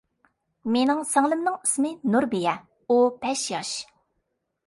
[0.75, 2.55] مېنىڭ سىڭلىمنىڭ ئىسمى نۇربىيە،
[2.95, 3.77] ئۇ بەش ياش.